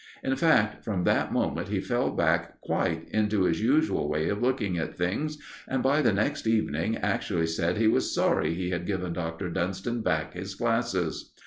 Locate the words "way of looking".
4.09-4.75